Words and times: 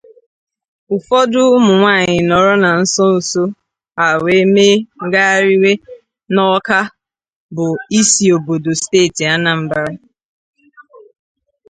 Ụfọdụ 0.95 1.39
ụmụnwaanyị 1.55 2.17
nọrọ 2.29 2.53
na 2.63 2.69
nsonso 2.81 3.43
a 4.03 4.05
wee 4.23 4.43
mee 4.53 4.75
ngagharịiwe 5.05 5.71
n'Awka 6.33 6.79
bụ 7.55 7.65
isi 7.99 8.25
obodo 8.35 8.71
steeti 8.81 9.23
Anambra 9.33 9.83